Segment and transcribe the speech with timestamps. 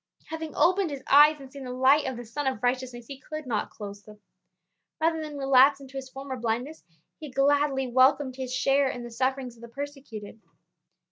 [0.29, 3.45] Having opened his eyes and seen the light of the Sun of Righteousness, he could
[3.45, 4.19] not close them.
[4.99, 6.83] Rather than relapse into his former blindness,
[7.19, 10.41] he gladly welcomed his share in the sufferings of the persecuted.